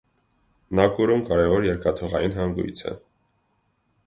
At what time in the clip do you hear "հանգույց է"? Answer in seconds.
2.39-2.97